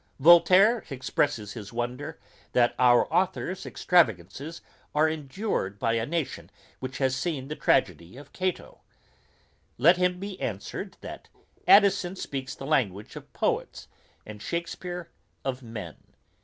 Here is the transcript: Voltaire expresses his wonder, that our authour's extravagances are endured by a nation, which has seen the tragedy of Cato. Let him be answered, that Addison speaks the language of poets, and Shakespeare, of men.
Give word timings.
Voltaire 0.19 0.83
expresses 0.89 1.53
his 1.53 1.71
wonder, 1.71 2.19
that 2.53 2.73
our 2.79 3.05
authour's 3.13 3.67
extravagances 3.67 4.61
are 4.95 5.07
endured 5.07 5.77
by 5.77 5.93
a 5.93 6.07
nation, 6.07 6.49
which 6.79 6.97
has 6.97 7.15
seen 7.15 7.49
the 7.49 7.55
tragedy 7.55 8.17
of 8.17 8.33
Cato. 8.33 8.81
Let 9.77 9.97
him 9.97 10.19
be 10.19 10.41
answered, 10.41 10.97
that 11.01 11.29
Addison 11.67 12.15
speaks 12.15 12.55
the 12.55 12.65
language 12.65 13.15
of 13.15 13.31
poets, 13.31 13.87
and 14.25 14.41
Shakespeare, 14.41 15.11
of 15.45 15.61
men. 15.61 15.97